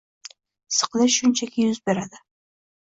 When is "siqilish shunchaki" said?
0.79-1.69